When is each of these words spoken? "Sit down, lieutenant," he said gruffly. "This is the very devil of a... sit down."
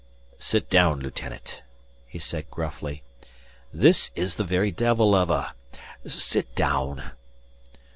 "Sit 0.39 0.67
down, 0.67 0.99
lieutenant," 0.99 1.61
he 2.07 2.17
said 2.17 2.49
gruffly. 2.49 3.03
"This 3.71 4.09
is 4.15 4.35
the 4.37 4.43
very 4.43 4.71
devil 4.71 5.13
of 5.13 5.29
a... 5.29 5.53
sit 6.07 6.55
down." 6.55 7.11